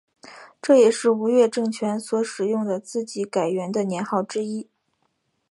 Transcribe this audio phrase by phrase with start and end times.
[0.59, 4.67] 这也是吴越政权所使用的自己改元的年号之一。